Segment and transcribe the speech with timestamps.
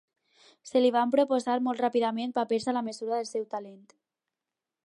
[0.69, 3.85] Se li van proposar molt ràpidament papers a la mesura del seu talent.